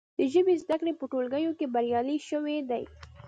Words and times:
د 0.17 0.19
ژبې 0.33 0.55
زده 0.63 0.75
کړې 0.79 0.93
په 0.99 1.05
ټولګیو 1.11 1.57
کې 1.59 1.71
بریالۍ 1.73 2.17
شوي 2.29 2.57
دي. 2.69 2.83